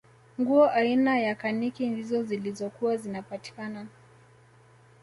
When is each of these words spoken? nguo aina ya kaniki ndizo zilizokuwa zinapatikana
nguo 0.39 0.65
aina 0.69 1.19
ya 1.19 1.35
kaniki 1.35 1.89
ndizo 1.89 2.23
zilizokuwa 2.23 2.97
zinapatikana 2.97 3.87